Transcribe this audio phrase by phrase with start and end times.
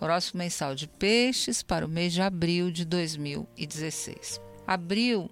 [0.00, 4.40] Horóscopo mensal de Peixes para o mês de abril de 2016.
[4.66, 5.28] Abril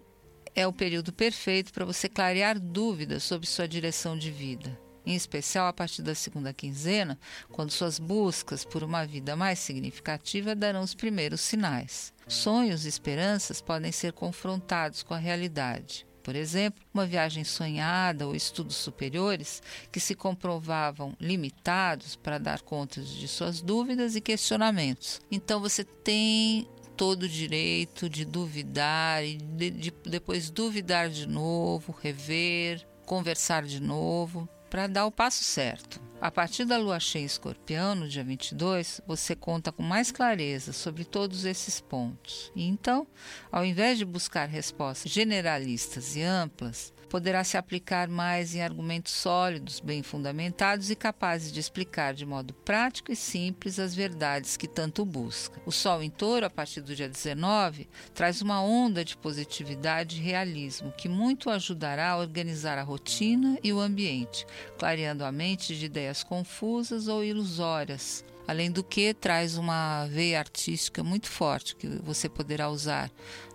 [0.54, 4.76] é o período perfeito para você clarear dúvidas sobre sua direção de vida.
[5.04, 7.16] Em especial a partir da segunda quinzena,
[7.52, 12.12] quando suas buscas por uma vida mais significativa darão os primeiros sinais.
[12.26, 16.04] Sonhos e esperanças podem ser confrontados com a realidade.
[16.26, 19.62] Por exemplo, uma viagem sonhada ou estudos superiores
[19.92, 25.20] que se comprovavam limitados para dar conta de suas dúvidas e questionamentos.
[25.30, 31.96] Então você tem todo o direito de duvidar e de, de, depois duvidar de novo,
[32.02, 36.05] rever, conversar de novo, para dar o passo certo.
[36.18, 41.04] A partir da lua cheia escorpião, no dia 22, você conta com mais clareza sobre
[41.04, 42.50] todos esses pontos.
[42.56, 43.06] E então,
[43.52, 49.80] ao invés de buscar respostas generalistas e amplas, poderá se aplicar mais em argumentos sólidos,
[49.80, 55.02] bem fundamentados e capazes de explicar de modo prático e simples as verdades que tanto
[55.02, 55.58] busca.
[55.64, 60.22] O Sol em Touro, a partir do dia 19, traz uma onda de positividade e
[60.22, 64.44] realismo que muito ajudará a organizar a rotina e o ambiente,
[64.78, 68.22] clareando a mente de ideias confusas ou ilusórias.
[68.46, 73.10] Além do que, traz uma veia artística muito forte que você poderá usar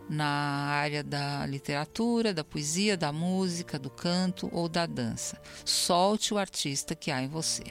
[0.10, 5.42] na área da literatura, da poesia, da música, do canto ou da dança.
[5.64, 7.64] Solte o artista que há em você.